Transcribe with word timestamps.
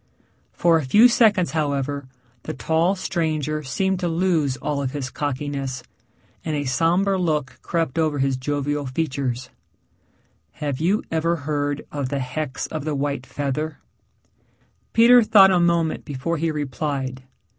For 0.51 0.77
a 0.79 0.83
few 0.83 1.07
seconds, 1.07 1.51
however, 1.51 2.07
the 2.41 2.55
tall 2.55 2.95
stranger 2.95 3.61
seemed 3.61 3.99
to 3.99 4.07
lose 4.07 4.57
all 4.57 4.81
of 4.81 4.93
his 4.93 5.11
cockiness, 5.11 5.83
and 6.43 6.55
a 6.55 6.65
somber 6.65 7.19
look 7.19 7.59
crept 7.61 7.99
over 7.99 8.17
his 8.17 8.35
jovial 8.35 8.87
features. 8.87 9.51
"Have 10.53 10.79
you 10.79 11.03
ever 11.11 11.35
heard 11.45 11.85
of 11.91 12.09
the 12.09 12.17
hex 12.17 12.65
of 12.65 12.83
the 12.83 12.95
white 12.95 13.27
feather?" 13.27 13.77
Peter 14.91 15.21
thought 15.21 15.51
a 15.51 15.59
moment 15.59 16.03
before 16.03 16.37
he 16.37 16.49
replied. 16.49 17.21